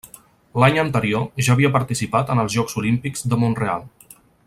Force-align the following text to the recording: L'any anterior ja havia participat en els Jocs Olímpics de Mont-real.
L'any 0.63 0.79
anterior 0.83 1.27
ja 1.47 1.53
havia 1.55 1.71
participat 1.77 2.33
en 2.37 2.43
els 2.45 2.57
Jocs 2.57 2.81
Olímpics 2.83 3.27
de 3.35 3.41
Mont-real. 3.45 3.87